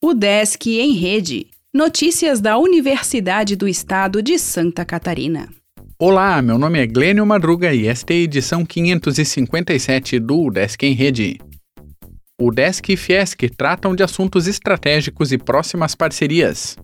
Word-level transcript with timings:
O 0.00 0.14
Desk 0.14 0.64
em 0.78 0.92
Rede. 0.92 1.48
Notícias 1.74 2.40
da 2.40 2.56
Universidade 2.56 3.56
do 3.56 3.66
Estado 3.66 4.22
de 4.22 4.38
Santa 4.38 4.84
Catarina. 4.84 5.48
Olá, 5.98 6.40
meu 6.40 6.56
nome 6.56 6.78
é 6.78 6.86
Glênio 6.86 7.26
Madruga 7.26 7.74
e 7.74 7.88
esta 7.88 8.14
é 8.14 8.16
a 8.18 8.20
edição 8.20 8.64
557 8.64 10.20
do 10.20 10.50
Desk 10.50 10.84
em 10.84 10.92
Rede. 10.92 11.40
O 12.40 12.52
Desk 12.52 12.92
e 12.92 12.96
Fiesc 12.96 13.48
tratam 13.56 13.92
de 13.96 14.04
assuntos 14.04 14.46
estratégicos 14.46 15.32
e 15.32 15.36
próximas 15.36 15.96
parcerias. 15.96 16.76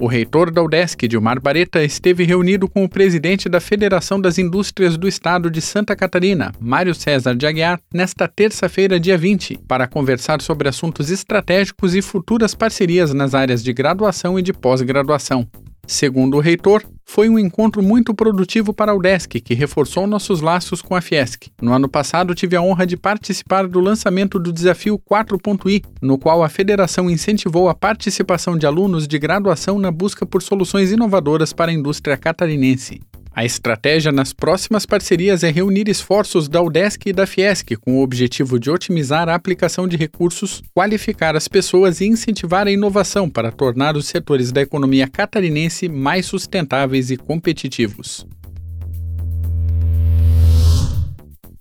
O 0.00 0.06
reitor 0.06 0.50
da 0.50 0.62
UDESC, 0.62 1.06
Dilmar 1.06 1.38
Bareta, 1.42 1.84
esteve 1.84 2.24
reunido 2.24 2.66
com 2.66 2.82
o 2.82 2.88
presidente 2.88 3.50
da 3.50 3.60
Federação 3.60 4.18
das 4.18 4.38
Indústrias 4.38 4.96
do 4.96 5.06
Estado 5.06 5.50
de 5.50 5.60
Santa 5.60 5.94
Catarina, 5.94 6.52
Mário 6.58 6.94
César 6.94 7.36
de 7.36 7.46
Aguiar, 7.46 7.78
nesta 7.92 8.26
terça-feira, 8.26 8.98
dia 8.98 9.18
20, 9.18 9.58
para 9.68 9.86
conversar 9.86 10.40
sobre 10.40 10.70
assuntos 10.70 11.10
estratégicos 11.10 11.94
e 11.94 12.00
futuras 12.00 12.54
parcerias 12.54 13.12
nas 13.12 13.34
áreas 13.34 13.62
de 13.62 13.74
graduação 13.74 14.38
e 14.38 14.42
de 14.42 14.54
pós-graduação. 14.54 15.46
Segundo 15.90 16.36
o 16.36 16.40
reitor, 16.40 16.84
foi 17.04 17.28
um 17.28 17.36
encontro 17.36 17.82
muito 17.82 18.14
produtivo 18.14 18.72
para 18.72 18.94
o 18.94 19.02
DESC, 19.02 19.40
que 19.40 19.54
reforçou 19.54 20.06
nossos 20.06 20.40
laços 20.40 20.80
com 20.80 20.94
a 20.94 21.00
Fiesc. 21.00 21.50
No 21.60 21.72
ano 21.72 21.88
passado, 21.88 22.32
tive 22.32 22.54
a 22.54 22.62
honra 22.62 22.86
de 22.86 22.96
participar 22.96 23.66
do 23.66 23.80
lançamento 23.80 24.38
do 24.38 24.52
Desafio 24.52 24.96
4.i, 25.00 25.82
no 26.00 26.16
qual 26.16 26.44
a 26.44 26.48
federação 26.48 27.10
incentivou 27.10 27.68
a 27.68 27.74
participação 27.74 28.56
de 28.56 28.66
alunos 28.66 29.08
de 29.08 29.18
graduação 29.18 29.80
na 29.80 29.90
busca 29.90 30.24
por 30.24 30.42
soluções 30.42 30.92
inovadoras 30.92 31.52
para 31.52 31.72
a 31.72 31.74
indústria 31.74 32.16
catarinense. 32.16 33.00
A 33.32 33.44
estratégia 33.44 34.10
nas 34.10 34.32
próximas 34.32 34.84
parcerias 34.84 35.44
é 35.44 35.50
reunir 35.50 35.88
esforços 35.88 36.48
da 36.48 36.60
UDESC 36.60 37.10
e 37.10 37.12
da 37.12 37.28
Fiesc 37.28 37.76
com 37.76 37.98
o 37.98 38.02
objetivo 38.02 38.58
de 38.58 38.68
otimizar 38.68 39.28
a 39.28 39.36
aplicação 39.36 39.86
de 39.86 39.96
recursos, 39.96 40.60
qualificar 40.74 41.36
as 41.36 41.46
pessoas 41.46 42.00
e 42.00 42.06
incentivar 42.06 42.66
a 42.66 42.72
inovação 42.72 43.30
para 43.30 43.52
tornar 43.52 43.96
os 43.96 44.06
setores 44.06 44.50
da 44.50 44.60
economia 44.60 45.06
catarinense 45.06 45.88
mais 45.88 46.26
sustentáveis 46.26 47.12
e 47.12 47.16
competitivos. 47.16 48.26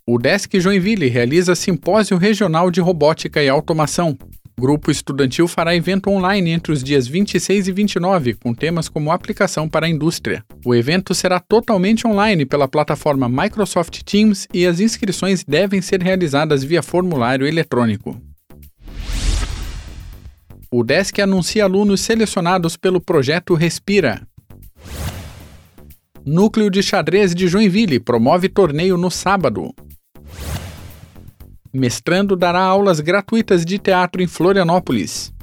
O 0.08 0.18
Desk 0.18 0.60
Joinville 0.60 1.08
realiza 1.08 1.54
simpósio 1.54 2.18
regional 2.18 2.72
de 2.72 2.82
robótica 2.82 3.44
e 3.44 3.48
automação, 3.48 4.18
o 4.60 4.68
grupo 4.68 4.92
estudantil 4.92 5.48
fará 5.48 5.74
evento 5.74 6.10
online 6.10 6.50
entre 6.50 6.74
os 6.74 6.84
dias 6.84 7.08
26 7.08 7.70
e 7.70 7.72
29, 7.72 8.34
com 8.34 8.54
temas 8.54 8.90
como 8.90 9.10
aplicação 9.10 9.70
para 9.70 9.86
a 9.86 9.90
indústria. 9.90 10.44
O 10.66 10.76
evento 10.76 11.16
será 11.16 11.40
totalmente 11.40 12.06
online 12.06 12.46
pela 12.46 12.68
plataforma 12.68 13.30
Microsoft 13.30 14.02
Teams 14.04 14.50
e 14.54 14.68
as 14.68 14.82
inscrições 14.82 15.46
devem 15.46 15.82
ser 15.82 16.04
realizadas 16.04 16.62
via 16.62 16.84
formulário 16.84 17.48
eletrônico. 17.48 18.22
O 20.70 20.84
Desk 20.84 21.18
anuncia 21.22 21.64
alunos 21.64 22.02
selecionados 22.02 22.76
pelo 22.76 23.00
projeto 23.00 23.54
Respira. 23.54 24.28
Núcleo 26.26 26.70
de 26.70 26.84
Xadrez 26.84 27.34
de 27.34 27.48
Joinville 27.48 27.98
promove 27.98 28.50
torneio 28.50 28.98
no 28.98 29.10
sábado. 29.10 29.74
Mestrando 31.74 32.36
dará 32.36 32.62
aulas 32.62 33.00
gratuitas 33.00 33.64
de 33.64 33.78
teatro 33.78 34.22
em 34.22 34.28
Florianópolis. 34.28 35.34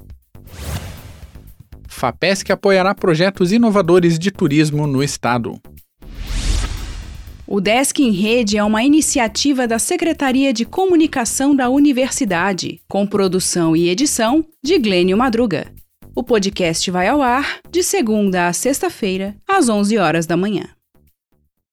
FAPESC 1.88 2.52
apoiará 2.52 2.94
projetos 2.94 3.52
inovadores 3.52 4.18
de 4.18 4.30
turismo 4.30 4.86
no 4.86 5.02
estado. 5.02 5.60
O 7.46 7.60
Desk 7.60 8.00
em 8.00 8.10
Rede 8.10 8.58
é 8.58 8.64
uma 8.64 8.82
iniciativa 8.82 9.68
da 9.68 9.78
Secretaria 9.78 10.52
de 10.52 10.64
Comunicação 10.64 11.54
da 11.54 11.68
Universidade, 11.70 12.80
com 12.88 13.06
produção 13.06 13.76
e 13.76 13.88
edição 13.88 14.44
de 14.62 14.76
Glênio 14.78 15.16
Madruga. 15.16 15.72
O 16.14 16.24
podcast 16.24 16.90
vai 16.90 17.06
ao 17.06 17.22
ar 17.22 17.60
de 17.70 17.84
segunda 17.84 18.48
a 18.48 18.52
sexta-feira, 18.52 19.36
às 19.46 19.68
11 19.68 19.96
horas 19.96 20.26
da 20.26 20.36
manhã. 20.36 20.75